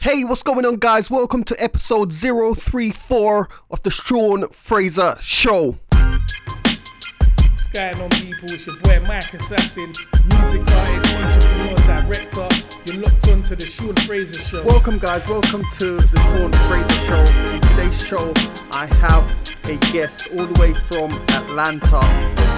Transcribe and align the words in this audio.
Hey, 0.00 0.22
what's 0.22 0.44
going 0.44 0.64
on, 0.64 0.76
guys? 0.76 1.10
Welcome 1.10 1.42
to 1.42 1.60
episode 1.60 2.12
034 2.12 3.48
of 3.68 3.82
the 3.82 3.90
Sean 3.90 4.48
Fraser 4.50 5.16
Show. 5.20 5.76
What's 5.90 7.66
going 7.72 8.00
on, 8.00 8.08
people? 8.10 8.48
It's 8.48 8.64
your 8.64 8.76
boy 8.76 9.00
Mike 9.08 9.34
Assassin, 9.34 9.86
music 9.88 10.62
artist, 10.70 11.48
entrepreneur, 11.50 12.02
director. 12.04 12.48
You're 12.84 13.02
locked 13.02 13.28
onto 13.28 13.56
the 13.56 13.66
Sean 13.66 13.96
Fraser 14.06 14.38
Show. 14.40 14.64
Welcome, 14.64 15.00
guys. 15.00 15.26
Welcome 15.26 15.64
to 15.78 15.96
the 15.96 16.20
Sean 16.20 16.52
Fraser 16.68 17.06
Show. 17.06 17.24
In 17.54 17.60
today's 17.62 18.06
show, 18.06 18.32
I 18.70 18.86
have 18.86 19.24
a 19.64 19.76
guest 19.92 20.28
all 20.30 20.46
the 20.46 20.60
way 20.60 20.74
from 20.74 21.10
Atlanta. 21.30 21.98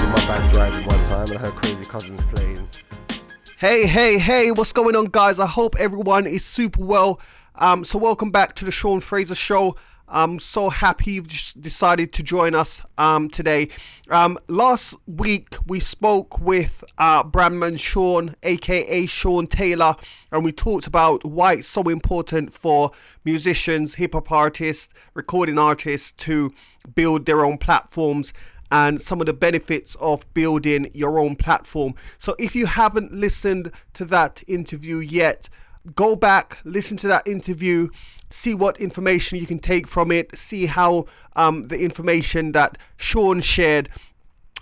in 0.05 0.11
my 0.13 0.27
band 0.29 0.53
driving 0.53 0.87
one 0.87 1.07
time 1.07 1.29
and 1.29 1.39
I 1.39 1.41
heard 1.41 1.55
Crazy 1.55 1.85
Cousins 1.87 2.23
playing. 2.35 2.69
Hey, 3.61 3.87
hey, 3.87 4.17
hey, 4.17 4.53
what's 4.53 4.73
going 4.73 4.97
on, 4.97 5.05
guys? 5.05 5.39
I 5.39 5.45
hope 5.45 5.77
everyone 5.79 6.27
is 6.27 6.43
super 6.47 6.83
well. 6.83 7.21
Um, 7.57 7.85
so, 7.85 7.99
welcome 7.99 8.31
back 8.31 8.55
to 8.55 8.65
the 8.65 8.71
Sean 8.71 9.01
Fraser 9.01 9.35
Show. 9.35 9.77
I'm 10.09 10.41
so 10.41 10.71
happy 10.71 11.11
you've 11.11 11.29
decided 11.61 12.15
to 12.15 12.23
join 12.23 12.55
us 12.55 12.81
um, 12.97 13.29
today. 13.29 13.69
Um, 14.09 14.39
last 14.49 14.95
week, 15.07 15.57
we 15.67 15.79
spoke 15.79 16.41
with 16.41 16.83
uh, 16.97 17.23
Brandman 17.23 17.79
Sean, 17.79 18.35
aka 18.43 19.05
Sean 19.05 19.47
Taylor, 19.47 19.95
and 20.33 20.43
we 20.43 20.53
talked 20.53 20.87
about 20.87 21.23
why 21.27 21.57
it's 21.57 21.69
so 21.69 21.83
important 21.83 22.55
for 22.55 22.93
musicians, 23.27 23.97
hip 23.97 24.15
hop 24.15 24.33
artists, 24.33 24.95
recording 25.13 25.59
artists 25.59 26.13
to 26.13 26.55
build 26.95 27.27
their 27.27 27.45
own 27.45 27.59
platforms 27.59 28.33
and 28.71 29.01
some 29.01 29.21
of 29.21 29.27
the 29.27 29.33
benefits 29.33 29.97
of 29.97 30.25
building 30.35 30.91
your 30.95 31.19
own 31.19 31.37
platform. 31.37 31.95
So 32.19 32.37
if 32.39 32.55
you 32.55 32.67
haven't 32.67 33.13
listened 33.13 33.73
to 33.95 34.05
that 34.07 34.43
interview 34.47 34.99
yet, 34.99 35.49
go 35.95 36.15
back, 36.15 36.59
listen 36.65 36.97
to 36.99 37.09
that 37.09 37.27
interview, 37.27 37.89
see 38.29 38.55
what 38.55 38.81
information 38.81 39.39
you 39.39 39.47
can 39.47 39.59
take 39.59 39.87
from 39.87 40.13
it, 40.13 40.37
see 40.37 40.67
how 40.67 41.07
um, 41.37 41.69
the 41.69 41.81
information 41.81 42.53
that 42.53 42.79
Sean 42.97 43.41
shared 43.41 43.89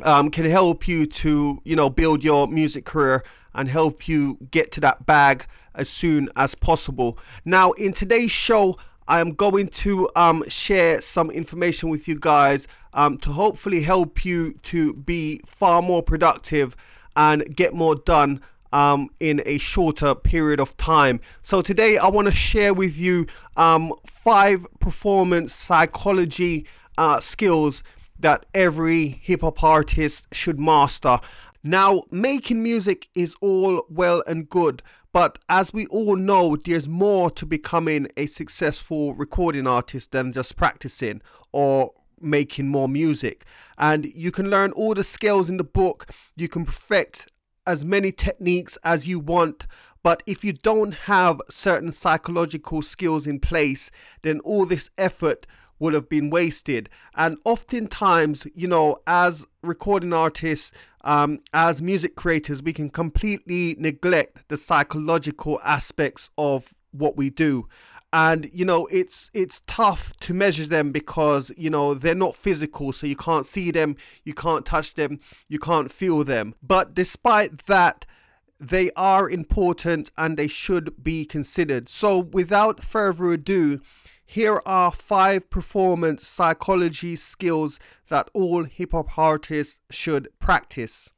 um, 0.02 0.30
can 0.30 0.44
help 0.44 0.86
you 0.86 1.06
to, 1.06 1.60
you 1.64 1.76
know, 1.76 1.90
build 1.90 2.22
your 2.22 2.46
music 2.46 2.84
career 2.84 3.24
and 3.54 3.68
help 3.68 4.08
you 4.08 4.38
get 4.50 4.70
to 4.72 4.80
that 4.80 5.04
bag 5.06 5.46
as 5.74 5.88
soon 5.88 6.28
as 6.36 6.54
possible. 6.54 7.18
Now, 7.44 7.72
in 7.72 7.92
today's 7.92 8.30
show, 8.30 8.78
I 9.08 9.20
am 9.20 9.32
going 9.32 9.68
to 9.68 10.10
um, 10.16 10.44
share 10.48 11.00
some 11.00 11.30
information 11.30 11.88
with 11.88 12.06
you 12.06 12.18
guys 12.18 12.68
um, 12.92 13.16
to 13.18 13.32
hopefully 13.32 13.80
help 13.80 14.22
you 14.22 14.52
to 14.64 14.92
be 14.92 15.40
far 15.46 15.80
more 15.80 16.02
productive 16.02 16.76
and 17.16 17.56
get 17.56 17.72
more 17.72 17.94
done 17.94 18.42
um, 18.70 19.08
in 19.18 19.42
a 19.46 19.56
shorter 19.56 20.14
period 20.14 20.60
of 20.60 20.76
time. 20.76 21.20
So 21.40 21.62
today 21.62 21.96
I 21.96 22.08
want 22.08 22.28
to 22.28 22.34
share 22.34 22.74
with 22.74 22.98
you 22.98 23.26
um, 23.56 23.94
five 24.04 24.66
performance 24.78 25.54
psychology 25.54 26.66
uh, 26.98 27.18
skills 27.18 27.82
that 28.18 28.44
every 28.52 29.08
hip 29.22 29.40
hop 29.40 29.64
artist 29.64 30.26
should 30.32 30.60
master. 30.60 31.18
Now, 31.64 32.02
making 32.10 32.62
music 32.62 33.08
is 33.14 33.34
all 33.40 33.84
well 33.88 34.22
and 34.26 34.48
good, 34.48 34.82
but 35.12 35.38
as 35.48 35.72
we 35.72 35.86
all 35.86 36.16
know, 36.16 36.56
there's 36.56 36.88
more 36.88 37.30
to 37.32 37.46
becoming 37.46 38.08
a 38.16 38.26
successful 38.26 39.14
recording 39.14 39.66
artist 39.66 40.12
than 40.12 40.32
just 40.32 40.56
practicing 40.56 41.22
or 41.52 41.92
making 42.20 42.68
more 42.68 42.88
music. 42.88 43.44
And 43.78 44.06
you 44.06 44.30
can 44.30 44.50
learn 44.50 44.72
all 44.72 44.94
the 44.94 45.04
skills 45.04 45.48
in 45.48 45.56
the 45.56 45.64
book, 45.64 46.10
you 46.36 46.48
can 46.48 46.64
perfect 46.64 47.30
as 47.66 47.84
many 47.84 48.12
techniques 48.12 48.78
as 48.84 49.06
you 49.06 49.18
want. 49.18 49.66
But 50.02 50.22
if 50.26 50.44
you 50.44 50.52
don't 50.52 50.94
have 50.94 51.40
certain 51.50 51.92
psychological 51.92 52.82
skills 52.82 53.26
in 53.26 53.40
place, 53.40 53.90
then 54.22 54.40
all 54.40 54.64
this 54.64 54.90
effort 54.96 55.46
would 55.78 55.94
have 55.94 56.08
been 56.08 56.30
wasted. 56.30 56.88
And 57.14 57.38
oftentimes, 57.44 58.46
you 58.54 58.68
know, 58.68 58.98
as 59.06 59.46
recording 59.62 60.12
artists, 60.12 60.72
um, 61.02 61.40
as 61.52 61.80
music 61.80 62.16
creators, 62.16 62.62
we 62.62 62.72
can 62.72 62.90
completely 62.90 63.76
neglect 63.78 64.48
the 64.48 64.56
psychological 64.56 65.60
aspects 65.64 66.30
of 66.36 66.74
what 66.90 67.16
we 67.16 67.30
do. 67.30 67.68
And 68.10 68.48
you 68.54 68.64
know 68.64 68.86
it's 68.86 69.30
it's 69.34 69.60
tough 69.66 70.14
to 70.20 70.32
measure 70.32 70.64
them 70.64 70.92
because 70.92 71.52
you 71.58 71.68
know 71.68 71.92
they're 71.92 72.14
not 72.14 72.34
physical, 72.34 72.94
so 72.94 73.06
you 73.06 73.16
can't 73.16 73.44
see 73.44 73.70
them, 73.70 73.96
you 74.24 74.32
can't 74.32 74.64
touch 74.64 74.94
them, 74.94 75.20
you 75.46 75.58
can't 75.58 75.92
feel 75.92 76.24
them. 76.24 76.54
But 76.62 76.94
despite 76.94 77.66
that, 77.66 78.06
they 78.60 78.90
are 78.96 79.30
important 79.30 80.10
and 80.16 80.36
they 80.36 80.48
should 80.48 81.02
be 81.02 81.24
considered. 81.24 81.88
So, 81.88 82.18
without 82.18 82.80
further 82.80 83.32
ado, 83.32 83.80
here 84.30 84.60
are 84.66 84.92
five 84.92 85.48
performance 85.48 86.26
psychology 86.26 87.16
skills 87.16 87.80
that 88.10 88.28
all 88.34 88.64
hip 88.64 88.92
hop 88.92 89.16
artists 89.16 89.78
should 89.88 90.28
practice. 90.38 91.10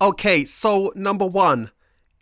Okay, 0.00 0.46
so 0.46 0.90
number 0.96 1.26
one, 1.26 1.70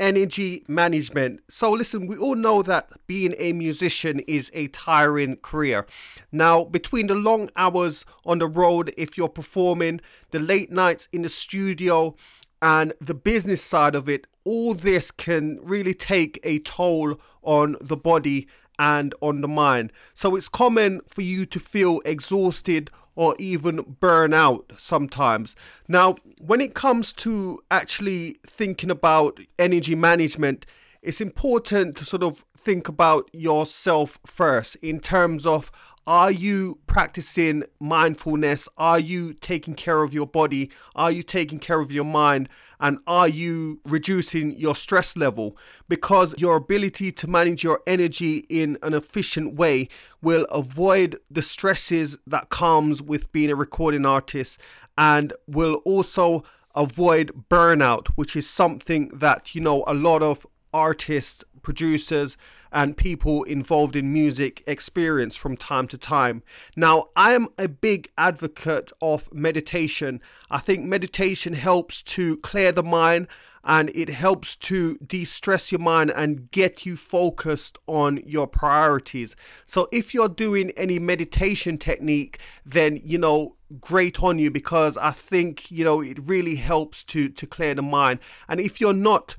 energy 0.01 0.65
management. 0.67 1.43
So, 1.49 1.71
listen, 1.71 2.09
we 2.09 2.17
all 2.17 2.35
know 2.35 2.61
that 2.65 2.91
being 3.07 3.37
a 3.39 3.53
musician 3.53 4.19
is 4.27 4.51
a 4.53 4.67
tiring 4.67 5.37
career. 5.37 5.87
Now, 6.33 6.65
between 6.65 7.07
the 7.07 7.15
long 7.15 7.49
hours 7.55 8.05
on 8.25 8.41
the 8.41 8.49
road, 8.49 8.93
if 8.99 9.17
you're 9.17 9.29
performing, 9.29 10.01
the 10.33 10.41
late 10.41 10.73
nights 10.73 11.07
in 11.13 11.23
the 11.23 11.29
studio, 11.29 12.17
and 12.61 12.95
the 13.01 13.15
business 13.15 13.63
side 13.63 13.95
of 13.95 14.09
it, 14.09 14.27
all 14.43 14.75
this 14.75 15.13
can 15.13 15.61
really 15.63 15.95
take 15.95 16.41
a 16.43 16.59
toll 16.61 17.21
on 17.43 17.77
the 17.81 17.97
body 17.97 18.49
and 18.79 19.15
on 19.21 19.41
the 19.41 19.49
mind. 19.49 19.93
So 20.15 20.37
it's 20.37 20.49
common 20.49 21.01
for 21.09 21.23
you 21.23 21.47
to 21.47 21.61
feel 21.61 22.01
exhausted 22.05 22.91
or 23.15 23.35
even 23.39 23.97
burn 23.99 24.35
out 24.35 24.73
sometimes. 24.79 25.57
Now, 25.89 26.17
when 26.39 26.61
it 26.61 26.75
comes 26.75 27.13
to 27.15 27.61
actually 27.71 28.37
thinking 28.47 28.91
about 28.91 29.41
energy 29.59 29.95
management, 29.95 30.67
it's 31.03 31.21
important 31.21 31.97
to 31.97 32.05
sort 32.05 32.23
of 32.23 32.45
think 32.57 32.89
about 32.89 33.31
yourself 33.33 34.19
first 34.27 34.77
in 34.77 35.01
terms 35.01 35.47
of 35.47 35.71
are 36.07 36.31
you 36.31 36.79
practicing 36.87 37.65
mindfulness? 37.81 38.69
Are 38.77 38.99
you 38.99 39.35
taking 39.35 39.75
care 39.75 40.03
of 40.03 40.15
your 40.15 40.27
body? 40.27 40.71
Are 40.95 41.11
you 41.11 41.23
taking 41.23 41.59
care 41.59 41.81
of 41.81 41.91
your 41.91 42.05
mind? 42.05 42.49
And 42.79 42.99
are 43.07 43.27
you 43.27 43.81
reducing 43.85 44.53
your 44.53 44.77
stress 44.77 45.17
level? 45.17 45.57
Because 45.89 46.35
your 46.39 46.57
ability 46.57 47.11
to 47.13 47.27
manage 47.27 47.65
your 47.65 47.81
energy 47.87 48.47
in 48.49 48.79
an 48.83 48.95
efficient 48.95 49.55
way 49.57 49.89
will 50.23 50.45
avoid 50.45 51.19
the 51.31 51.43
stresses 51.43 52.17
that 52.27 52.51
comes 52.51 53.03
with 53.03 53.33
being 53.33 53.51
a 53.51 53.57
recording 53.57 54.07
artist 54.07 54.61
and 54.97 55.33
will 55.49 55.77
also 55.85 56.45
avoid 56.75 57.45
burnout, 57.51 58.09
which 58.09 58.37
is 58.37 58.49
something 58.49 59.09
that, 59.09 59.55
you 59.55 59.61
know, 59.61 59.83
a 59.87 59.95
lot 59.95 60.23
of 60.23 60.47
artists, 60.73 61.43
producers, 61.63 62.37
and 62.73 62.97
people 62.97 63.43
involved 63.45 63.97
in 63.97 64.13
music 64.13 64.63
experience 64.67 65.37
from 65.37 65.57
time 65.57 65.89
to 65.89 65.99
time. 65.99 66.43
Now, 66.77 67.09
I 67.17 67.33
am 67.33 67.49
a 67.59 67.69
big 67.69 68.11
advocate 68.19 68.93
of 69.01 69.33
meditation. 69.33 70.21
I 70.51 70.59
think 70.59 70.85
meditation 70.85 71.55
helps 71.55 72.03
to 72.03 72.37
clear 72.39 72.73
the 72.73 72.83
mind 72.83 73.29
and 73.67 73.91
it 73.95 74.09
helps 74.09 74.55
to 74.55 74.97
de 74.99 75.25
stress 75.25 75.73
your 75.73 75.81
mind 75.81 76.13
and 76.13 76.51
get 76.53 76.87
you 76.87 76.97
focused 76.97 77.77
on 77.89 78.23
your 78.25 78.47
priorities. 78.47 79.35
So, 79.67 79.89
if 79.93 80.15
you're 80.15 80.29
doing 80.29 80.71
any 80.77 81.01
meditation 81.01 81.77
technique, 81.77 82.39
then 82.65 83.01
you 83.05 83.19
know, 83.19 83.57
great 83.81 84.23
on 84.23 84.39
you 84.39 84.51
because 84.51 84.97
I 84.97 85.11
think 85.11 85.69
you 85.71 85.85
know 85.85 86.01
it 86.01 86.19
really 86.23 86.55
helps 86.55 87.03
to 87.05 87.29
to 87.29 87.47
clear 87.47 87.75
the 87.75 87.83
mind. 87.83 88.21
And 88.49 88.61
if 88.61 88.81
you're 88.81 88.93
not, 88.93 89.35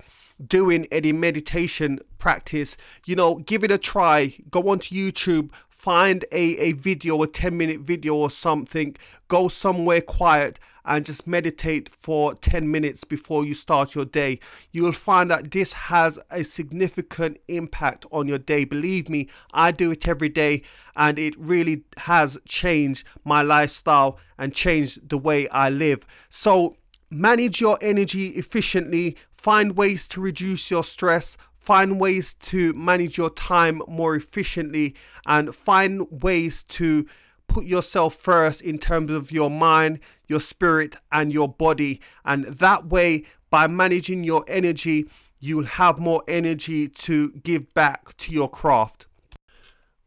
doing 0.45 0.87
any 0.91 1.11
meditation 1.11 1.99
practice, 2.19 2.77
you 3.05 3.15
know, 3.15 3.35
give 3.35 3.63
it 3.63 3.71
a 3.71 3.77
try. 3.77 4.33
Go 4.49 4.69
onto 4.69 4.95
YouTube, 4.95 5.49
find 5.69 6.25
a, 6.31 6.57
a 6.57 6.71
video, 6.73 7.21
a 7.23 7.27
10 7.27 7.57
minute 7.57 7.81
video 7.81 8.15
or 8.15 8.29
something, 8.29 8.95
go 9.27 9.47
somewhere 9.47 10.01
quiet 10.01 10.59
and 10.87 11.05
just 11.05 11.27
meditate 11.27 11.89
for 11.89 12.33
10 12.35 12.71
minutes 12.71 13.03
before 13.03 13.45
you 13.45 13.53
start 13.53 13.93
your 13.93 14.05
day. 14.05 14.39
You 14.71 14.83
will 14.83 14.93
find 14.93 15.29
that 15.29 15.51
this 15.51 15.73
has 15.73 16.17
a 16.31 16.43
significant 16.43 17.37
impact 17.49 18.05
on 18.11 18.27
your 18.27 18.37
day. 18.37 18.63
Believe 18.63 19.09
me, 19.09 19.27
I 19.53 19.71
do 19.71 19.91
it 19.91 20.07
every 20.07 20.29
day 20.29 20.63
and 20.95 21.19
it 21.19 21.37
really 21.37 21.83
has 21.97 22.37
changed 22.45 23.05
my 23.25 23.41
lifestyle 23.41 24.17
and 24.37 24.53
changed 24.53 25.09
the 25.09 25.17
way 25.17 25.49
I 25.49 25.69
live. 25.69 26.05
So, 26.29 26.77
manage 27.09 27.61
your 27.61 27.77
energy 27.81 28.29
efficiently, 28.29 29.17
find 29.31 29.75
ways 29.75 30.07
to 30.09 30.21
reduce 30.21 30.69
your 30.69 30.83
stress, 30.83 31.37
find 31.57 31.99
ways 31.99 32.33
to 32.33 32.73
manage 32.73 33.17
your 33.17 33.29
time 33.29 33.81
more 33.87 34.15
efficiently, 34.15 34.95
and 35.25 35.53
find 35.53 36.07
ways 36.09 36.63
to 36.63 37.05
put 37.47 37.65
yourself 37.65 38.15
first 38.15 38.61
in 38.61 38.77
terms 38.77 39.11
of 39.11 39.31
your 39.31 39.49
mind, 39.49 39.99
your 40.27 40.39
spirit, 40.39 40.95
and 41.11 41.31
your 41.31 41.47
body. 41.47 42.01
And 42.25 42.45
that 42.45 42.87
way, 42.87 43.25
by 43.49 43.67
managing 43.67 44.23
your 44.23 44.43
energy, 44.47 45.09
you'll 45.39 45.65
have 45.65 45.99
more 45.99 46.23
energy 46.27 46.87
to 46.87 47.31
give 47.31 47.73
back 47.73 48.15
to 48.17 48.33
your 48.33 48.49
craft. 48.49 49.05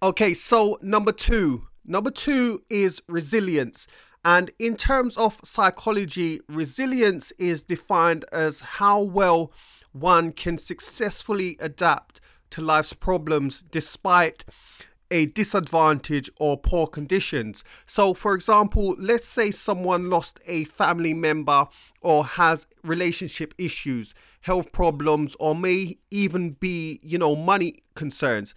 Okay, 0.03 0.35
so 0.35 0.79
number 0.83 1.13
two. 1.13 1.67
Number 1.85 2.11
two 2.11 2.63
is 2.69 3.03
resilience. 3.09 3.87
And 4.25 4.51
in 4.59 4.77
terms 4.77 5.17
of 5.17 5.41
psychology, 5.45 6.41
resilience 6.49 7.33
is 7.39 7.63
defined 7.63 8.25
as 8.33 8.61
how 8.61 9.01
well 9.01 9.53
one 9.93 10.33
can 10.33 10.59
successfully 10.59 11.57
adapt 11.59 12.21
to 12.51 12.61
life's 12.61 12.93
problems 12.93 13.63
despite 13.63 14.45
a 15.11 15.27
disadvantage 15.27 16.31
or 16.39 16.57
poor 16.57 16.87
conditions. 16.87 17.65
So, 17.87 18.15
for 18.15 18.35
example, 18.35 18.95
let's 18.99 19.27
say 19.27 19.51
someone 19.51 20.09
lost 20.09 20.39
a 20.47 20.65
family 20.65 21.15
member 21.15 21.67
or 22.01 22.25
has 22.25 22.67
relationship 22.85 23.55
issues, 23.59 24.15
health 24.43 24.71
problems, 24.73 25.37
or 25.41 25.55
may 25.55 25.99
even 26.11 26.51
be, 26.51 27.01
you 27.03 27.19
know, 27.19 27.35
money 27.35 27.83
concerns. 27.95 28.55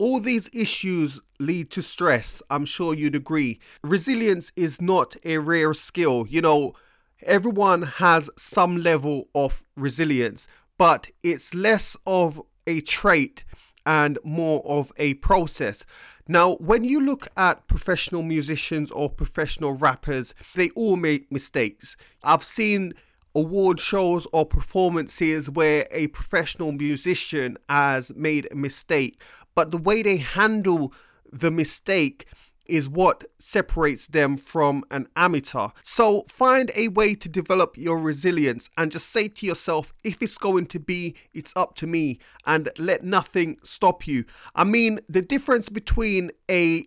All 0.00 0.18
these 0.18 0.48
issues 0.54 1.20
lead 1.38 1.70
to 1.72 1.82
stress. 1.82 2.40
I'm 2.48 2.64
sure 2.64 2.94
you'd 2.94 3.14
agree. 3.14 3.60
Resilience 3.84 4.50
is 4.56 4.80
not 4.80 5.14
a 5.26 5.36
rare 5.36 5.74
skill. 5.74 6.24
You 6.26 6.40
know, 6.40 6.72
everyone 7.20 7.82
has 7.82 8.30
some 8.38 8.78
level 8.78 9.28
of 9.34 9.66
resilience, 9.76 10.46
but 10.78 11.08
it's 11.22 11.52
less 11.52 11.98
of 12.06 12.40
a 12.66 12.80
trait 12.80 13.44
and 13.84 14.18
more 14.24 14.64
of 14.64 14.90
a 14.96 15.14
process. 15.14 15.84
Now, 16.26 16.54
when 16.54 16.82
you 16.82 17.02
look 17.02 17.28
at 17.36 17.66
professional 17.66 18.22
musicians 18.22 18.90
or 18.90 19.10
professional 19.10 19.72
rappers, 19.74 20.32
they 20.54 20.70
all 20.70 20.96
make 20.96 21.30
mistakes. 21.30 21.94
I've 22.22 22.42
seen 22.42 22.94
award 23.34 23.78
shows 23.78 24.26
or 24.32 24.44
performances 24.44 25.48
where 25.48 25.86
a 25.90 26.08
professional 26.08 26.72
musician 26.72 27.56
has 27.68 28.12
made 28.16 28.48
a 28.50 28.54
mistake, 28.54 29.22
but 29.54 29.70
the 29.70 29.78
way 29.78 30.02
they 30.02 30.18
handle 30.18 30.92
the 31.32 31.50
mistake 31.50 32.26
is 32.70 32.88
what 32.88 33.24
separates 33.38 34.06
them 34.06 34.36
from 34.36 34.84
an 34.90 35.08
amateur. 35.16 35.68
So 35.82 36.24
find 36.28 36.70
a 36.74 36.88
way 36.88 37.14
to 37.16 37.28
develop 37.28 37.76
your 37.76 37.98
resilience 37.98 38.70
and 38.76 38.92
just 38.92 39.10
say 39.10 39.28
to 39.28 39.46
yourself, 39.46 39.92
if 40.04 40.22
it's 40.22 40.38
going 40.38 40.66
to 40.66 40.78
be, 40.78 41.16
it's 41.34 41.52
up 41.56 41.74
to 41.76 41.86
me, 41.86 42.20
and 42.46 42.70
let 42.78 43.02
nothing 43.02 43.58
stop 43.62 44.06
you. 44.06 44.24
I 44.54 44.64
mean, 44.64 45.00
the 45.08 45.22
difference 45.22 45.68
between 45.68 46.30
a 46.50 46.86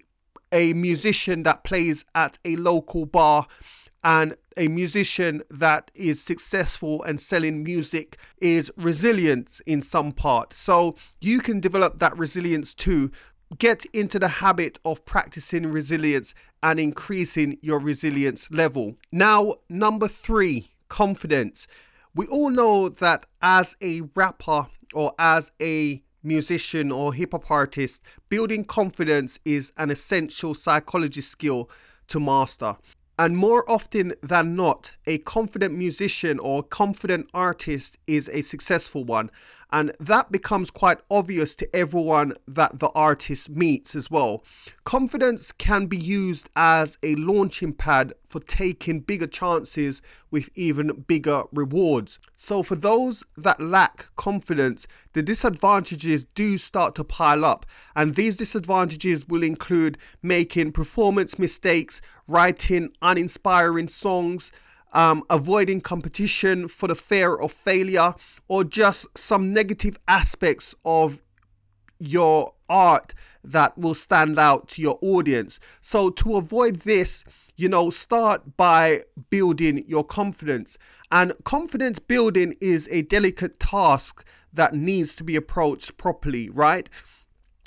a 0.54 0.72
musician 0.74 1.42
that 1.44 1.64
plays 1.64 2.06
at 2.14 2.38
a 2.46 2.56
local 2.58 3.08
bar 3.08 3.48
and 4.04 4.36
a 4.58 4.68
musician 4.68 5.42
that 5.50 5.90
is 5.96 6.22
successful 6.22 7.02
and 7.04 7.20
selling 7.20 7.64
music 7.64 8.18
is 8.40 8.72
resilience 8.78 9.62
in 9.66 9.82
some 9.82 10.12
part. 10.12 10.54
So 10.54 10.96
you 11.22 11.40
can 11.40 11.60
develop 11.60 12.00
that 12.00 12.18
resilience 12.18 12.74
too 12.74 13.12
get 13.58 13.86
into 13.94 14.20
the 14.20 14.28
habit 14.28 14.80
of 14.86 15.06
practicing 15.06 15.72
resilience 15.72 16.34
and 16.62 16.80
increasing 16.80 17.58
your 17.62 17.80
resilience 17.80 18.50
level. 18.52 18.96
Now, 19.12 19.56
number 19.70 20.08
three, 20.08 20.72
confidence. 20.90 21.68
We 22.16 22.26
all 22.28 22.50
know 22.50 22.90
that 22.90 23.26
as 23.42 23.76
a 23.82 24.02
rapper 24.16 24.68
or 24.94 25.14
as 25.18 25.52
a 25.62 26.02
musician 26.24 26.92
or 26.92 27.14
hip 27.14 27.34
hop 27.34 27.50
artist, 27.52 28.02
building 28.30 28.64
confidence 28.64 29.40
is 29.46 29.72
an 29.78 29.92
essential 29.92 30.54
psychology 30.54 31.22
skill 31.22 31.70
to 32.08 32.20
master. 32.20 32.76
And 33.18 33.38
more 33.38 33.70
often 33.70 34.14
than 34.24 34.56
not, 34.56 34.94
a 35.06 35.20
confident 35.20 35.76
musician 35.76 36.40
or 36.40 36.64
confident 36.64 37.30
artist 37.34 38.00
is 38.08 38.28
a 38.30 38.42
successful 38.42 39.04
one. 39.04 39.30
And 39.74 39.92
that 40.00 40.32
becomes 40.32 40.70
quite 40.70 41.00
obvious 41.10 41.56
to 41.56 41.76
everyone 41.76 42.36
that 42.48 42.78
the 42.78 42.90
artist 42.90 43.50
meets 43.50 43.96
as 43.96 44.12
well. 44.12 44.44
Confidence 44.84 45.52
can 45.52 45.88
be 45.88 45.98
used 45.98 46.48
as 46.56 47.00
a 47.02 47.16
launching 47.16 47.74
pad 47.74 48.14
for 48.30 48.40
taking 48.42 49.00
bigger 49.00 49.26
chances 49.26 50.04
with 50.30 50.52
even 50.54 51.04
bigger 51.08 51.46
rewards. 51.52 52.20
So, 52.36 52.62
for 52.62 52.76
those 52.76 53.24
that 53.36 53.60
lack 53.60 54.16
confidence, 54.16 54.86
the 55.14 55.24
disadvantages 55.24 56.26
do 56.26 56.60
start 56.60 56.94
to 56.96 57.04
pile 57.04 57.44
up. 57.44 57.66
And 57.96 58.14
these 58.14 58.36
disadvantages 58.36 59.28
will 59.28 59.42
include 59.42 59.98
making 60.22 60.74
performance 60.74 61.40
mistakes, 61.40 62.00
writing 62.28 62.92
uninspiring 63.02 63.88
songs 63.88 64.52
um, 64.94 65.24
avoiding 65.30 65.82
competition 65.82 66.68
for 66.68 66.88
the 66.88 66.96
fear 66.96 67.36
of 67.36 67.52
failure, 67.52 68.14
or 68.48 68.64
just 68.64 69.18
some 69.18 69.54
negative 69.54 69.98
aspects 70.08 70.74
of 70.86 71.22
your 72.00 72.54
art 72.70 73.14
that 73.44 73.78
will 73.78 73.94
stand 73.94 74.40
out 74.40 74.68
to 74.70 74.82
your 74.82 74.98
audience. 75.02 75.60
So, 75.82 76.10
to 76.12 76.38
avoid 76.38 76.78
this, 76.78 77.24
you 77.56 77.70
know, 77.70 77.90
start 77.90 78.58
by 78.58 79.02
building 79.30 79.84
your 79.88 80.04
confidence. 80.04 80.78
And 81.12 81.34
confidence 81.44 82.00
building 82.00 82.56
is 82.60 82.88
a 82.92 83.04
delicate 83.04 83.60
task 83.60 84.26
that 84.54 84.74
needs 84.74 85.16
to 85.16 85.24
be 85.24 85.36
approached 85.36 85.98
properly, 85.98 86.50
right? 86.50 86.90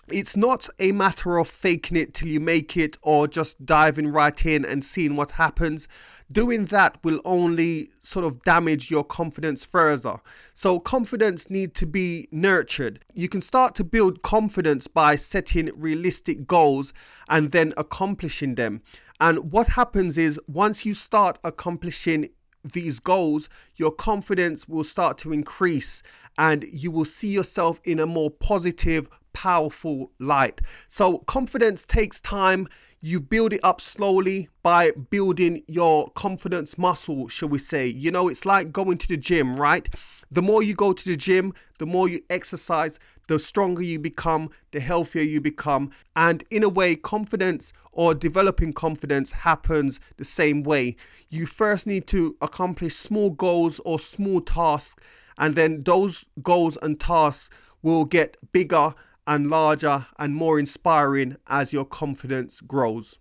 It's 0.08 0.36
not 0.36 0.68
a 0.78 0.92
matter 0.92 1.38
of 1.38 1.48
faking 1.48 1.96
it 1.96 2.14
till 2.14 2.28
you 2.28 2.40
make 2.40 2.76
it 2.76 2.96
or 3.02 3.26
just 3.26 3.64
diving 3.66 4.08
right 4.08 4.46
in 4.46 4.64
and 4.64 4.84
seeing 4.84 5.16
what 5.16 5.32
happens 5.32 5.88
doing 6.32 6.64
that 6.66 7.02
will 7.04 7.20
only 7.24 7.90
sort 8.00 8.24
of 8.24 8.42
damage 8.42 8.90
your 8.90 9.04
confidence 9.04 9.64
further. 9.64 10.16
So 10.54 10.80
confidence 10.80 11.50
need 11.50 11.74
to 11.76 11.86
be 11.86 12.28
nurtured. 12.32 13.04
You 13.14 13.28
can 13.28 13.40
start 13.40 13.74
to 13.76 13.84
build 13.84 14.22
confidence 14.22 14.86
by 14.86 15.16
setting 15.16 15.70
realistic 15.76 16.46
goals 16.46 16.92
and 17.28 17.52
then 17.52 17.72
accomplishing 17.76 18.56
them. 18.56 18.82
And 19.20 19.52
what 19.52 19.68
happens 19.68 20.18
is 20.18 20.40
once 20.48 20.84
you 20.84 20.94
start 20.94 21.38
accomplishing 21.44 22.28
these 22.72 22.98
goals, 22.98 23.48
your 23.76 23.92
confidence 23.92 24.68
will 24.68 24.84
start 24.84 25.18
to 25.18 25.32
increase 25.32 26.02
and 26.38 26.64
you 26.64 26.90
will 26.90 27.04
see 27.04 27.28
yourself 27.28 27.80
in 27.84 28.00
a 28.00 28.06
more 28.06 28.30
positive, 28.30 29.08
powerful 29.36 30.10
light. 30.18 30.62
So, 30.88 31.18
confidence 31.18 31.84
takes 31.84 32.22
time 32.22 32.68
you 33.02 33.20
build 33.20 33.52
it 33.52 33.60
up 33.62 33.82
slowly 33.82 34.48
by 34.62 34.90
building 35.10 35.62
your 35.68 36.08
confidence 36.12 36.78
muscle, 36.78 37.28
shall 37.28 37.50
we 37.50 37.58
say. 37.58 37.86
You 37.86 38.10
know, 38.10 38.28
it's 38.28 38.46
like 38.46 38.72
going 38.72 38.96
to 38.96 39.08
the 39.08 39.18
gym, 39.18 39.60
right? 39.60 39.86
The 40.30 40.40
more 40.40 40.62
you 40.62 40.74
go 40.74 40.94
to 40.94 41.08
the 41.08 41.16
gym, 41.16 41.52
the 41.78 41.84
more 41.84 42.08
you 42.08 42.20
exercise, 42.30 42.98
the 43.28 43.38
stronger 43.38 43.82
you 43.82 43.98
become, 43.98 44.48
the 44.70 44.80
healthier 44.80 45.22
you 45.22 45.42
become. 45.42 45.90
And 46.16 46.42
in 46.50 46.64
a 46.64 46.68
way, 46.70 46.96
confidence 46.96 47.74
or 47.92 48.14
developing 48.14 48.72
confidence 48.72 49.30
happens 49.30 50.00
the 50.16 50.24
same 50.24 50.62
way. 50.62 50.96
You 51.28 51.44
first 51.44 51.86
need 51.86 52.06
to 52.08 52.34
accomplish 52.40 52.94
small 52.94 53.30
goals 53.30 53.80
or 53.84 53.98
small 53.98 54.40
tasks, 54.40 55.00
and 55.38 55.54
then 55.54 55.82
those 55.82 56.24
goals 56.42 56.78
and 56.80 56.98
tasks 56.98 57.50
will 57.82 58.04
get 58.04 58.36
bigger 58.52 58.94
and 59.26 59.48
larger 59.48 60.06
and 60.18 60.34
more 60.34 60.58
inspiring 60.58 61.36
as 61.46 61.72
your 61.72 61.84
confidence 61.84 62.60
grows. 62.60 63.18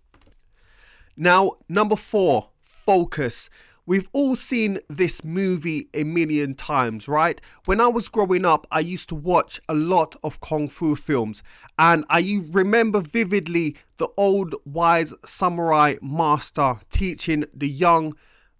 Now, 1.16 1.52
number 1.68 1.96
four, 1.96 2.50
focus. 2.64 3.48
We've 3.86 4.08
all 4.12 4.34
seen 4.34 4.80
this 4.90 5.22
movie 5.22 5.88
a 5.94 6.02
million 6.02 6.54
times, 6.54 7.06
right? 7.06 7.40
When 7.66 7.80
I 7.80 7.86
was 7.86 8.08
growing 8.08 8.44
up, 8.44 8.66
I 8.72 8.80
used 8.80 9.08
to 9.10 9.14
watch 9.14 9.60
a 9.68 9.74
lot 9.74 10.16
of 10.24 10.40
kung 10.40 10.68
fu 10.68 10.96
films, 10.96 11.42
and 11.78 12.04
I 12.10 12.42
remember 12.50 13.00
vividly 13.00 13.76
the 13.98 14.08
old 14.16 14.56
wise 14.64 15.14
samurai 15.24 15.94
master 16.02 16.80
teaching 16.90 17.44
the 17.54 17.68
young 17.68 18.16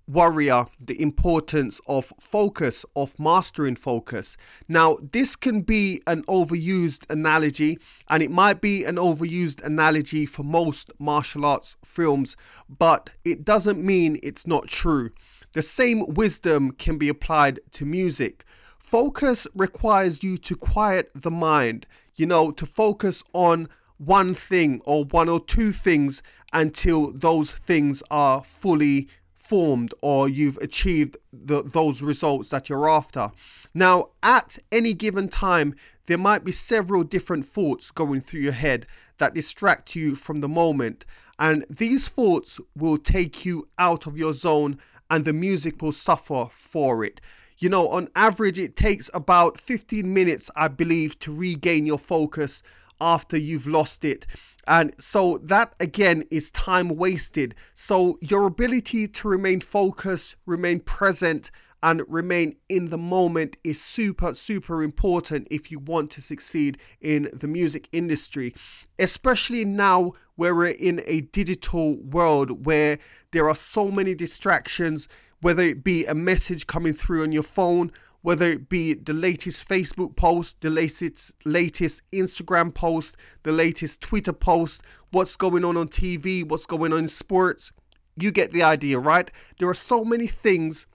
warrior 0.06 0.66
the 0.80 1.00
importance 1.00 1.80
of 1.86 2.12
focus, 2.20 2.84
of 2.94 3.18
mastering 3.18 3.76
focus. 3.76 4.36
Now, 4.68 4.98
this 5.12 5.36
can 5.36 5.62
be 5.62 6.00
an 6.06 6.22
overused 6.24 7.08
analogy, 7.10 7.78
and 8.08 8.22
it 8.22 8.30
might 8.30 8.60
be 8.60 8.84
an 8.84 8.96
overused 8.96 9.62
analogy 9.64 10.26
for 10.26 10.42
most 10.42 10.92
martial 10.98 11.44
arts 11.44 11.76
films, 11.84 12.36
but 12.78 13.10
it 13.24 13.44
doesn't 13.44 13.84
mean 13.84 14.18
it's 14.22 14.46
not 14.46 14.68
true. 14.68 15.10
The 15.52 15.62
same 15.62 16.06
wisdom 16.14 16.72
can 16.72 16.98
be 16.98 17.08
applied 17.08 17.60
to 17.72 17.86
music. 17.86 18.44
Focus 18.78 19.46
requires 19.54 20.22
you 20.22 20.36
to 20.38 20.54
quiet 20.54 21.10
the 21.14 21.30
mind, 21.30 21.86
you 22.14 22.26
know, 22.26 22.50
to 22.52 22.66
focus 22.66 23.22
on 23.32 23.68
one 23.98 24.34
thing 24.34 24.80
or 24.84 25.04
one 25.06 25.28
or 25.28 25.40
two 25.40 25.72
things 25.72 26.22
until 26.52 27.12
those 27.12 27.50
things 27.50 28.02
are 28.10 28.44
fully 28.44 29.08
formed 29.48 29.94
or 30.02 30.28
you've 30.28 30.56
achieved 30.58 31.16
the, 31.32 31.62
those 31.62 32.02
results 32.02 32.50
that 32.50 32.68
you're 32.68 32.88
after. 32.88 33.30
Now, 33.74 34.08
at 34.22 34.58
any 34.72 34.94
given 34.94 35.28
time, 35.28 35.74
there 36.06 36.18
might 36.18 36.44
be 36.44 36.52
several 36.52 37.02
different 37.04 37.46
thoughts 37.46 37.90
going 37.90 38.20
through 38.20 38.40
your 38.40 38.52
head 38.52 38.86
that 39.18 39.34
distract 39.34 39.94
you 39.96 40.14
from 40.14 40.40
the 40.40 40.48
moment, 40.48 41.04
and 41.38 41.64
these 41.68 42.08
thoughts 42.08 42.60
will 42.76 42.98
take 42.98 43.44
you 43.44 43.68
out 43.78 44.06
of 44.06 44.16
your 44.16 44.34
zone, 44.34 44.78
and 45.10 45.24
the 45.24 45.32
music 45.32 45.82
will 45.82 45.92
suffer 45.92 46.48
for 46.52 47.04
it. 47.04 47.20
you 47.58 47.68
know, 47.70 47.88
on 47.88 48.08
average, 48.14 48.58
it 48.58 48.76
takes 48.76 49.10
about 49.14 49.58
15 49.58 50.12
minutes, 50.12 50.50
I 50.56 50.68
believe, 50.68 51.18
to 51.20 51.34
regain 51.34 51.86
your 51.86 51.98
focus 51.98 52.62
after 53.00 53.36
you've 53.36 53.66
lost 53.66 54.04
it. 54.04 54.26
And 54.66 54.94
so 54.98 55.38
that 55.44 55.74
again 55.80 56.24
is 56.30 56.50
time 56.50 56.88
wasted. 56.88 57.54
So 57.74 58.18
your 58.20 58.46
ability 58.46 59.08
to 59.08 59.28
remain 59.28 59.60
focused, 59.60 60.36
remain 60.46 60.80
present, 60.80 61.50
and 61.82 62.02
remain 62.08 62.56
in 62.68 62.88
the 62.88 62.98
moment 62.98 63.56
is 63.62 63.80
super, 63.80 64.34
super 64.34 64.82
important 64.82 65.46
if 65.50 65.70
you 65.70 65.78
want 65.78 66.10
to 66.10 66.22
succeed 66.22 66.78
in 67.00 67.30
the 67.32 67.46
music 67.46 67.88
industry, 67.92 68.54
especially 68.98 69.64
now 69.64 70.12
where 70.36 70.54
we're 70.54 70.68
in 70.70 71.02
a 71.06 71.20
digital 71.20 71.96
world 71.96 72.66
where 72.66 72.98
there 73.30 73.48
are 73.48 73.54
so 73.54 73.88
many 73.88 74.14
distractions, 74.14 75.06
whether 75.42 75.62
it 75.62 75.84
be 75.84 76.06
a 76.06 76.14
message 76.14 76.66
coming 76.66 76.92
through 76.92 77.22
on 77.22 77.30
your 77.30 77.42
phone, 77.42 77.92
whether 78.26 78.46
it 78.46 78.68
be 78.68 78.92
the 78.92 79.12
latest 79.12 79.68
Facebook 79.68 80.16
post, 80.16 80.60
the 80.60 80.68
latest 80.68 81.32
latest 81.44 82.02
Instagram 82.10 82.74
post, 82.74 83.16
the 83.44 83.52
latest 83.52 84.00
Twitter 84.00 84.32
post, 84.32 84.82
what's 85.12 85.36
going 85.36 85.64
on 85.64 85.76
on 85.76 85.86
TV, 85.86 86.42
what's 86.44 86.66
going 86.66 86.92
on 86.92 86.98
in 86.98 87.06
sports. 87.06 87.70
You 88.16 88.32
get 88.32 88.50
the 88.50 88.64
idea, 88.64 88.98
right? 88.98 89.30
There 89.60 89.68
are 89.68 89.74
so 89.74 90.04
many 90.04 90.26
things 90.26 90.88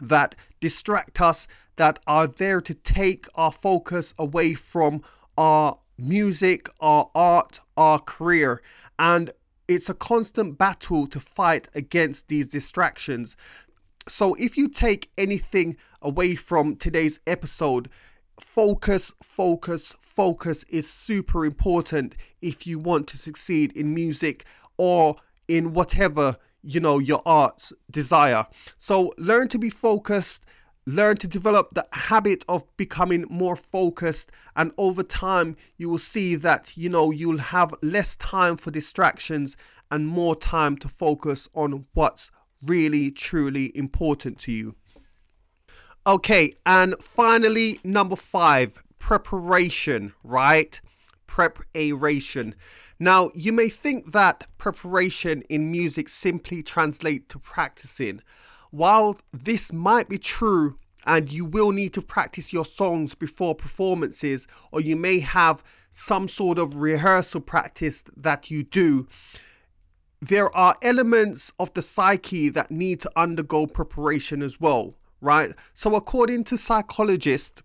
that 0.00 0.34
distract 0.60 1.20
us 1.20 1.46
that 1.76 1.98
are 2.06 2.26
there 2.26 2.62
to 2.62 2.72
take 2.72 3.26
our 3.34 3.52
focus 3.52 4.14
away 4.18 4.54
from 4.54 5.02
our 5.36 5.76
music, 5.98 6.70
our 6.80 7.10
art, 7.14 7.60
our 7.76 7.98
career. 7.98 8.62
And 8.98 9.30
it's 9.68 9.90
a 9.90 9.94
constant 9.94 10.56
battle 10.56 11.06
to 11.08 11.20
fight 11.20 11.68
against 11.74 12.28
these 12.28 12.48
distractions. 12.48 13.36
So 14.08 14.34
if 14.34 14.56
you 14.56 14.68
take 14.68 15.10
anything 15.16 15.76
away 16.02 16.34
from 16.34 16.76
today's 16.76 17.20
episode, 17.26 17.88
focus, 18.40 19.12
focus, 19.22 19.94
focus 20.00 20.64
is 20.64 20.90
super 20.90 21.46
important 21.46 22.16
if 22.40 22.66
you 22.66 22.78
want 22.78 23.06
to 23.08 23.16
succeed 23.16 23.76
in 23.76 23.94
music 23.94 24.44
or 24.76 25.16
in 25.46 25.72
whatever 25.72 26.36
you 26.62 26.80
know 26.80 26.98
your 26.98 27.22
arts 27.26 27.72
desire. 27.90 28.46
So 28.78 29.14
learn 29.18 29.48
to 29.48 29.58
be 29.58 29.70
focused, 29.70 30.44
learn 30.86 31.16
to 31.18 31.28
develop 31.28 31.70
the 31.74 31.86
habit 31.92 32.44
of 32.48 32.64
becoming 32.76 33.24
more 33.30 33.56
focused 33.56 34.32
and 34.56 34.72
over 34.78 35.04
time 35.04 35.56
you 35.76 35.88
will 35.88 35.98
see 35.98 36.34
that 36.36 36.76
you 36.76 36.88
know 36.88 37.12
you'll 37.12 37.38
have 37.38 37.72
less 37.82 38.16
time 38.16 38.56
for 38.56 38.72
distractions 38.72 39.56
and 39.92 40.08
more 40.08 40.34
time 40.34 40.76
to 40.78 40.88
focus 40.88 41.48
on 41.54 41.84
what's 41.94 42.30
really, 42.64 43.10
truly 43.10 43.76
important 43.76 44.38
to 44.40 44.52
you. 44.52 44.74
Okay, 46.06 46.52
and 46.66 46.96
finally, 47.00 47.78
number 47.84 48.16
five, 48.16 48.82
preparation, 48.98 50.12
right? 50.24 50.80
Preparation. 51.26 52.54
Now, 52.98 53.30
you 53.34 53.52
may 53.52 53.68
think 53.68 54.12
that 54.12 54.46
preparation 54.58 55.42
in 55.48 55.70
music 55.70 56.08
simply 56.08 56.62
translates 56.62 57.26
to 57.28 57.38
practicing. 57.38 58.20
While 58.70 59.18
this 59.32 59.72
might 59.72 60.08
be 60.08 60.18
true, 60.18 60.76
and 61.04 61.30
you 61.30 61.44
will 61.44 61.72
need 61.72 61.92
to 61.94 62.02
practice 62.02 62.52
your 62.52 62.64
songs 62.64 63.14
before 63.14 63.54
performances, 63.54 64.46
or 64.70 64.80
you 64.80 64.96
may 64.96 65.18
have 65.20 65.64
some 65.90 66.28
sort 66.28 66.58
of 66.58 66.76
rehearsal 66.76 67.40
practice 67.40 68.04
that 68.16 68.50
you 68.50 68.62
do, 68.62 69.06
there 70.22 70.54
are 70.56 70.76
elements 70.82 71.52
of 71.58 71.74
the 71.74 71.82
psyche 71.82 72.48
that 72.48 72.70
need 72.70 73.00
to 73.00 73.10
undergo 73.16 73.66
preparation 73.66 74.40
as 74.40 74.60
well, 74.60 74.94
right? 75.20 75.52
So, 75.74 75.96
according 75.96 76.44
to 76.44 76.56
psychologists, 76.56 77.60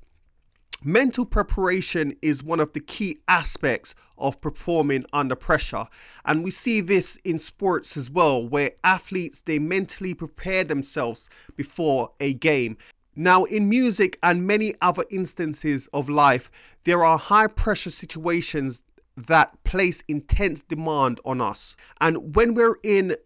mental 0.83 1.23
preparation 1.23 2.15
is 2.23 2.43
one 2.43 2.59
of 2.59 2.73
the 2.73 2.79
key 2.79 3.19
aspects 3.27 3.93
of 4.17 4.41
performing 4.41 5.05
under 5.13 5.35
pressure 5.35 5.85
and 6.25 6.43
we 6.43 6.49
see 6.49 6.81
this 6.81 7.17
in 7.17 7.37
sports 7.37 7.95
as 7.97 8.09
well 8.09 8.47
where 8.47 8.71
athletes 8.83 9.41
they 9.41 9.59
mentally 9.59 10.15
prepare 10.15 10.63
themselves 10.63 11.29
before 11.55 12.11
a 12.19 12.33
game 12.33 12.77
now, 13.19 13.45
in 13.45 13.67
music 13.67 14.19
and 14.21 14.45
many 14.45 14.75
other 14.79 15.03
instances 15.09 15.87
of 15.91 16.07
life, 16.07 16.51
there 16.83 17.03
are 17.03 17.17
high 17.17 17.47
pressure 17.47 17.89
situations 17.89 18.83
that 19.17 19.63
place 19.63 20.03
intense 20.07 20.63
demand 20.63 21.19
on 21.25 21.41
us. 21.41 21.75
And 21.99 22.35
when 22.35 22.53
we're 22.53 22.77
in 22.83 23.17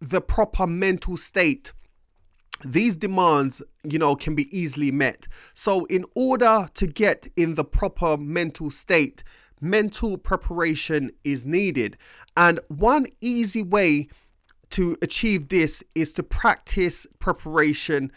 the 0.00 0.20
proper 0.20 0.66
mental 0.66 1.16
state, 1.16 1.72
these 2.64 2.96
demands, 2.96 3.60
you 3.82 3.98
know, 3.98 4.14
can 4.14 4.34
be 4.34 4.56
easily 4.56 4.92
met. 4.92 5.26
So, 5.54 5.84
in 5.86 6.04
order 6.14 6.68
to 6.74 6.86
get 6.86 7.26
in 7.36 7.56
the 7.56 7.64
proper 7.64 8.16
mental 8.16 8.70
state, 8.70 9.24
mental 9.60 10.16
preparation 10.16 11.10
is 11.24 11.44
needed. 11.44 11.96
And 12.36 12.60
one 12.68 13.06
easy 13.20 13.62
way 13.62 14.08
to 14.70 14.96
achieve 15.02 15.48
this 15.48 15.82
is 15.94 16.12
to 16.14 16.22
practice 16.22 17.06
preparation 17.18 18.12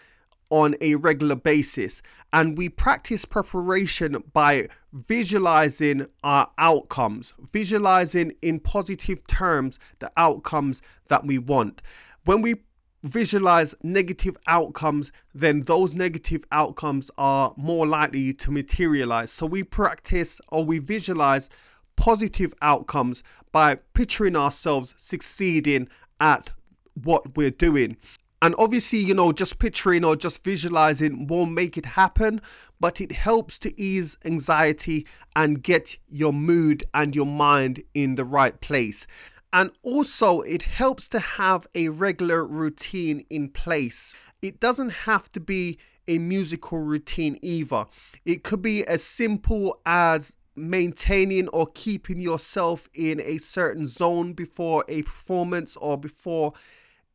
on 0.49 0.75
a 0.81 0.95
regular 0.95 1.35
basis. 1.35 2.01
And 2.33 2.57
we 2.57 2.69
practice 2.69 3.25
preparation 3.25 4.23
by 4.33 4.67
visualizing 4.93 6.07
our 6.23 6.49
outcomes, 6.57 7.33
visualizing 7.53 8.33
in 8.41 8.59
positive 8.59 9.25
terms 9.27 9.79
the 9.99 10.11
outcomes 10.17 10.81
that 11.07 11.25
we 11.25 11.37
want. 11.37 11.81
When 12.25 12.41
we 12.41 12.55
visualize 13.03 13.75
negative 13.83 14.35
outcomes, 14.47 15.11
then 15.33 15.61
those 15.61 15.93
negative 15.93 16.43
outcomes 16.51 17.09
are 17.17 17.53
more 17.57 17.85
likely 17.87 18.33
to 18.33 18.51
materialize. 18.51 19.31
So 19.31 19.45
we 19.45 19.63
practice 19.63 20.41
or 20.49 20.65
we 20.65 20.79
visualize 20.79 21.49
positive 21.95 22.53
outcomes 22.61 23.23
by 23.51 23.75
picturing 23.93 24.35
ourselves 24.35 24.93
succeeding 24.97 25.87
at 26.19 26.51
what 27.03 27.37
we're 27.37 27.51
doing. 27.51 27.97
And 28.41 28.53
obviously, 28.59 28.99
you 28.99 29.13
know, 29.13 29.31
just 29.31 29.57
picturing 29.57 30.05
or 30.05 30.15
just 30.15 30.43
visualizing 30.43 31.27
won't 31.27 31.53
make 31.53 31.77
it 31.77 31.85
happen, 31.85 32.39
but 32.79 33.01
it 33.01 33.11
helps 33.11 33.57
to 33.59 33.81
ease 33.81 34.15
anxiety 34.25 35.07
and 35.35 35.63
get 35.63 35.97
your 36.09 36.33
mood 36.33 36.83
and 36.93 37.15
your 37.15 37.25
mind 37.25 37.81
in 37.95 38.15
the 38.15 38.25
right 38.25 38.59
place. 38.61 39.07
And 39.53 39.71
also, 39.81 40.41
it 40.41 40.61
helps 40.61 41.07
to 41.09 41.19
have 41.19 41.67
a 41.73 41.89
regular 41.89 42.45
routine 42.45 43.25
in 43.29 43.49
place. 43.49 44.13
It 44.41 44.59
doesn't 44.59 44.91
have 44.91 45.31
to 45.31 45.39
be 45.39 45.79
a 46.07 46.19
musical 46.19 46.79
routine 46.79 47.39
either. 47.41 47.85
It 48.25 48.43
could 48.43 48.61
be 48.61 48.85
as 48.85 49.03
simple 49.03 49.81
as 49.85 50.35
maintaining 50.55 51.47
or 51.49 51.67
keeping 51.73 52.19
yourself 52.19 52.89
in 52.93 53.21
a 53.21 53.37
certain 53.37 53.87
zone 53.87 54.33
before 54.33 54.83
a 54.87 55.03
performance 55.03 55.75
or 55.75 55.97
before 55.97 56.53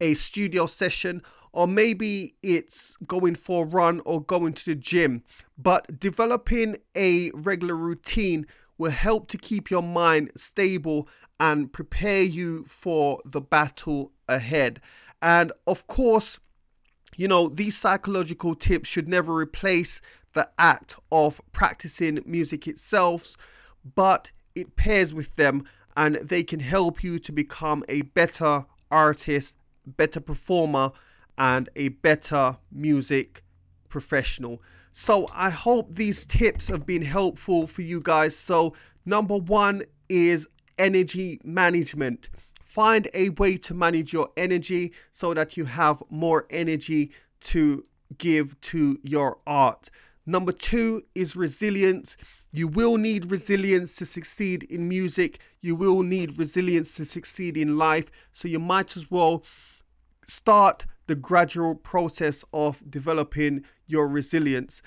a 0.03 0.15
studio 0.15 0.67
session, 0.67 1.23
or 1.53 1.67
maybe 1.67 2.35
it's 2.43 2.97
going 3.07 3.37
for 3.37 3.65
a 3.65 3.69
run 3.69 4.03
or 4.05 4.23
going 4.23 4.53
to 4.53 4.65
the 4.67 4.75
gym. 4.75 5.23
But 5.57 6.01
developing 6.01 6.77
a 6.97 7.31
regular 7.33 7.77
routine 7.77 8.47
will 8.79 8.91
help 8.91 9.29
to 9.29 9.39
keep 9.39 9.71
your 9.71 9.83
mind 9.83 10.33
stable 10.37 11.09
and 11.39 11.73
prepare 11.73 12.23
you 12.23 12.65
for 12.65 13.21
the 13.25 13.41
battle 13.41 14.13
ahead. 14.29 14.81
And 15.23 15.53
of 15.67 15.87
course, 15.87 16.39
you 17.17 17.29
know, 17.29 17.49
these 17.49 17.77
psychological 17.77 18.55
tips 18.55 18.89
should 18.89 19.09
never 19.09 19.35
replace 19.35 20.01
the 20.33 20.49
act 20.59 20.97
of 21.13 21.41
practicing 21.53 22.23
music 22.27 22.67
itself, 22.67 23.37
but 23.95 24.31
it 24.55 24.77
pairs 24.77 25.15
with 25.15 25.37
them 25.37 25.65
and 25.97 26.17
they 26.17 26.43
can 26.43 26.61
help 26.61 27.05
you 27.05 27.19
to 27.19 27.31
become 27.31 27.85
a 27.89 28.03
better 28.03 28.65
artist 28.91 29.57
better 29.87 30.21
performer 30.21 30.93
and 31.39 31.69
a 31.77 31.89
better 31.89 32.57
music 32.71 33.43
professional. 33.89 34.63
So 34.93 35.29
I 35.33 35.51
hope 35.51 35.95
these 35.95 36.25
tips 36.25 36.69
have 36.69 36.87
been 36.87 37.03
helpful 37.03 37.67
for 37.67 37.83
you 37.83 38.01
guys. 38.01 38.37
So 38.37 38.75
number 39.07 39.37
1 39.37 39.83
is 40.09 40.47
energy 40.79 41.41
management. 41.45 42.29
Find 42.63 43.09
a 43.15 43.31
way 43.31 43.57
to 43.59 43.75
manage 43.75 44.13
your 44.13 44.31
energy 44.37 44.93
so 45.11 45.35
that 45.35 45.57
you 45.57 45.65
have 45.65 46.03
more 46.11 46.47
energy 46.51 47.13
to 47.41 47.85
give 48.19 48.59
to 48.63 48.99
your 49.03 49.39
art. 49.47 49.91
Number 50.27 50.53
2 50.53 51.03
is 51.15 51.37
resilience. 51.37 52.17
You 52.53 52.69
will 52.69 52.97
need 52.97 53.31
resilience 53.31 53.97
to 53.97 54.05
succeed 54.05 54.65
in 54.65 54.89
music. 54.89 55.41
You 55.63 55.75
will 55.75 56.03
need 56.03 56.39
resilience 56.39 56.95
to 56.97 57.05
succeed 57.05 57.57
in 57.57 57.79
life. 57.79 58.11
So 58.33 58.49
you 58.49 58.59
might 58.59 58.97
as 58.97 59.11
well 59.11 59.43
start 60.27 60.87
the 61.07 61.15
gradual 61.15 61.75
process 61.75 62.45
of 62.53 62.83
developing 62.91 63.65
your 63.87 64.09
resilience. 64.09 64.83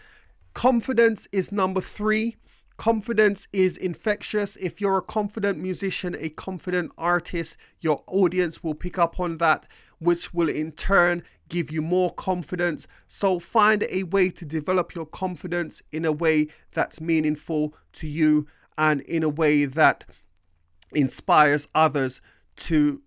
Confidence 0.54 1.28
is 1.32 1.52
number 1.52 1.82
three. 1.82 2.36
Confidence 2.78 3.48
is 3.54 3.78
infectious. 3.78 4.56
If 4.58 4.82
you're 4.82 4.98
a 4.98 5.02
confident 5.02 5.60
musician, 5.60 6.16
a 6.20 6.30
confident 6.30 6.92
artist, 6.98 7.58
your 7.82 8.04
audience 8.08 8.64
will 8.64 8.74
pick 8.74 8.98
up 8.98 9.20
on 9.20 9.38
that, 9.38 9.66
which 10.00 10.34
will 10.34 10.50
in 10.50 10.72
turn 10.72 11.24
give 11.50 11.72
you 11.72 11.82
more 11.82 12.14
confidence. 12.14 12.88
So 13.08 13.40
find 13.40 13.84
a 13.90 14.04
way 14.04 14.30
to 14.30 14.46
develop 14.46 14.96
your 14.96 15.06
confidence 15.06 15.82
in 15.92 16.06
a 16.06 16.12
way 16.12 16.48
that's 16.72 17.00
meaningful 17.00 17.76
to 17.94 18.08
you 18.08 18.48
and 18.78 19.02
in 19.02 19.24
a 19.24 19.30
way 19.30 19.66
that 19.66 20.06
inspires 20.94 21.68
others 21.76 22.22
to 22.56 23.02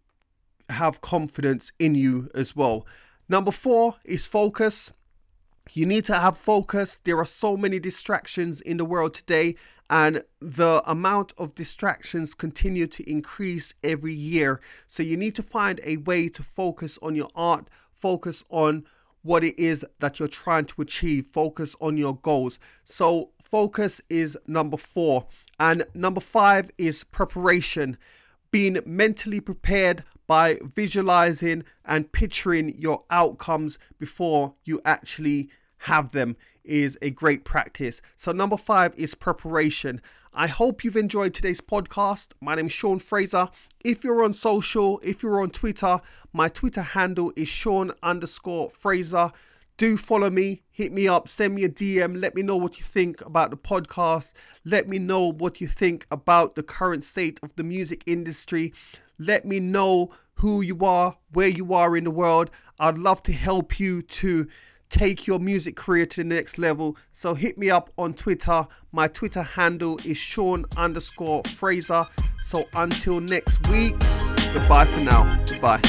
have 0.68 1.00
confidence 1.00 1.72
in 1.78 1.94
you 1.94 2.28
as 2.34 2.54
well. 2.54 2.86
Number 3.28 3.50
four 3.50 3.94
is 4.04 4.26
focus. 4.26 4.92
You 5.72 5.84
need 5.86 6.04
to 6.06 6.14
have 6.14 6.38
focus. 6.38 7.00
There 7.04 7.18
are 7.18 7.26
so 7.26 7.56
many 7.56 7.78
distractions 7.78 8.60
in 8.62 8.78
the 8.78 8.84
world 8.84 9.12
today, 9.12 9.56
and 9.90 10.22
the 10.40 10.82
amount 10.86 11.34
of 11.36 11.54
distractions 11.54 12.34
continue 12.34 12.86
to 12.86 13.10
increase 13.10 13.74
every 13.84 14.14
year. 14.14 14.60
So 14.86 15.02
you 15.02 15.16
need 15.16 15.34
to 15.36 15.42
find 15.42 15.80
a 15.84 15.98
way 15.98 16.28
to 16.30 16.42
focus 16.42 16.98
on 17.02 17.14
your 17.14 17.28
art, 17.34 17.68
focus 17.92 18.42
on 18.50 18.84
what 19.22 19.44
it 19.44 19.58
is 19.58 19.84
that 19.98 20.18
you're 20.18 20.28
trying 20.28 20.64
to 20.66 20.82
achieve, 20.82 21.26
focus 21.26 21.74
on 21.80 21.96
your 21.98 22.16
goals. 22.16 22.58
So 22.84 23.30
focus 23.42 24.00
is 24.08 24.38
number 24.46 24.76
four. 24.76 25.26
And 25.60 25.84
number 25.94 26.20
five 26.20 26.70
is 26.78 27.04
preparation, 27.04 27.98
being 28.50 28.78
mentally 28.86 29.40
prepared 29.40 30.04
by 30.28 30.58
visualizing 30.62 31.64
and 31.86 32.12
picturing 32.12 32.78
your 32.78 33.02
outcomes 33.10 33.78
before 33.98 34.54
you 34.64 34.80
actually 34.84 35.48
have 35.78 36.12
them 36.12 36.36
is 36.62 36.98
a 37.02 37.10
great 37.10 37.44
practice. 37.44 38.00
So, 38.16 38.30
number 38.30 38.56
five 38.56 38.94
is 38.96 39.14
preparation. 39.14 40.00
I 40.34 40.46
hope 40.46 40.84
you've 40.84 40.96
enjoyed 40.96 41.32
today's 41.34 41.62
podcast. 41.62 42.28
My 42.40 42.54
name 42.54 42.66
is 42.66 42.72
Sean 42.72 42.98
Fraser. 42.98 43.48
If 43.82 44.04
you're 44.04 44.22
on 44.22 44.34
social, 44.34 45.00
if 45.02 45.22
you're 45.22 45.42
on 45.42 45.50
Twitter, 45.50 45.98
my 46.34 46.48
Twitter 46.48 46.82
handle 46.82 47.32
is 47.34 47.48
Sean 47.48 47.92
underscore 48.02 48.70
Fraser. 48.70 49.32
Do 49.78 49.96
follow 49.96 50.28
me, 50.28 50.62
hit 50.72 50.92
me 50.92 51.06
up, 51.06 51.28
send 51.28 51.54
me 51.54 51.62
a 51.62 51.68
DM, 51.68 52.20
let 52.20 52.34
me 52.34 52.42
know 52.42 52.56
what 52.56 52.78
you 52.78 52.84
think 52.84 53.24
about 53.24 53.50
the 53.50 53.56
podcast. 53.56 54.32
Let 54.64 54.88
me 54.88 54.98
know 54.98 55.30
what 55.32 55.60
you 55.60 55.68
think 55.68 56.04
about 56.10 56.56
the 56.56 56.64
current 56.64 57.04
state 57.04 57.38
of 57.44 57.54
the 57.54 57.62
music 57.62 58.02
industry. 58.06 58.72
Let 59.20 59.44
me 59.44 59.60
know 59.60 60.10
who 60.34 60.62
you 60.62 60.80
are, 60.80 61.16
where 61.32 61.46
you 61.46 61.74
are 61.74 61.96
in 61.96 62.02
the 62.02 62.10
world. 62.10 62.50
I'd 62.80 62.98
love 62.98 63.22
to 63.22 63.32
help 63.32 63.78
you 63.78 64.02
to 64.02 64.48
take 64.90 65.28
your 65.28 65.38
music 65.38 65.76
career 65.76 66.06
to 66.06 66.22
the 66.22 66.28
next 66.28 66.58
level. 66.58 66.96
So 67.12 67.34
hit 67.34 67.56
me 67.56 67.70
up 67.70 67.90
on 67.98 68.14
Twitter. 68.14 68.66
My 68.90 69.06
Twitter 69.06 69.42
handle 69.42 70.00
is 70.04 70.16
Sean 70.16 70.64
underscore 70.76 71.44
Fraser. 71.44 72.04
So 72.42 72.64
until 72.74 73.20
next 73.20 73.64
week, 73.68 73.92
goodbye 74.52 74.86
for 74.86 75.00
now. 75.02 75.40
Goodbye. 75.46 75.82